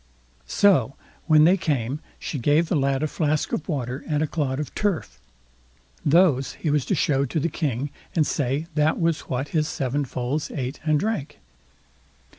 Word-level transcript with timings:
So, 0.47 0.95
when 1.27 1.43
they 1.43 1.57
came, 1.57 1.99
she 2.17 2.39
gave 2.39 2.69
the 2.69 2.75
lad 2.75 3.03
a 3.03 3.07
flask 3.07 3.53
of 3.53 3.69
water 3.69 4.03
and 4.07 4.23
a 4.23 4.25
clod 4.25 4.59
of 4.59 4.73
turf. 4.73 5.19
Those 6.03 6.53
he 6.53 6.71
was 6.71 6.85
to 6.85 6.95
show 6.95 7.23
to 7.25 7.39
the 7.39 7.49
King, 7.49 7.91
and 8.15 8.25
say 8.25 8.65
that 8.73 8.99
was 8.99 9.29
what 9.29 9.49
his 9.49 9.67
seven 9.67 10.03
foals 10.05 10.49
ate 10.49 10.79
and 10.83 10.99
drank. 10.99 11.37